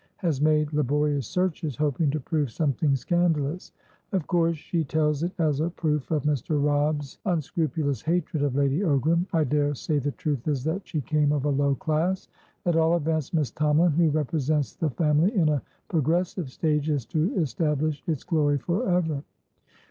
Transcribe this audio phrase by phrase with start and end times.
[0.17, 3.71] has made laborious searches, hoping to prove something scandalous.
[4.13, 6.57] Of course she tells it as a proof of Mr.
[6.59, 9.27] Robb's unscrupulous hatred of Lady Ogram.
[9.31, 12.29] I daresay the truth is that she came of a low class.
[12.65, 17.35] At all events, Miss Tomalin, who represents the family in a progressive stage, is to
[17.37, 19.21] establish its glory for ever.